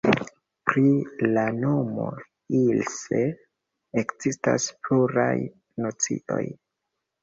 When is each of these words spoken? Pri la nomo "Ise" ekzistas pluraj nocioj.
Pri 0.69 0.85
la 1.35 1.43
nomo 1.65 2.07
"Ise" 2.63 3.23
ekzistas 4.05 4.69
pluraj 4.85 5.31
nocioj. 5.89 6.45